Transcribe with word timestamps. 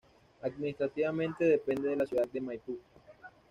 Administrativamente 0.41 1.45
depende 1.45 1.89
de 1.89 1.95
la 1.95 2.07
ciudad 2.07 2.27
de 2.27 2.41
Maipú. 2.41 2.75